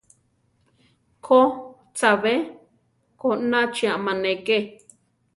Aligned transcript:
Ko, 1.25 1.37
chabé 1.97 2.33
konachi 3.19 3.85
amáneke. 3.95 4.57